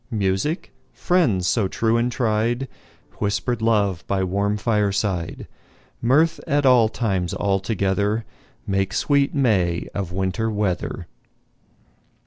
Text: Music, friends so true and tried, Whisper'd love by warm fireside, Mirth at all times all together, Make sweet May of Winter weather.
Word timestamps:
Music, 0.09 0.73
friends 0.91 1.45
so 1.45 1.67
true 1.67 1.95
and 1.95 2.11
tried, 2.11 2.67
Whisper'd 3.19 3.61
love 3.61 4.03
by 4.07 4.23
warm 4.23 4.57
fireside, 4.57 5.47
Mirth 6.01 6.39
at 6.47 6.65
all 6.65 6.89
times 6.89 7.35
all 7.35 7.59
together, 7.59 8.25
Make 8.65 8.93
sweet 8.95 9.35
May 9.35 9.87
of 9.93 10.11
Winter 10.11 10.49
weather. 10.49 11.05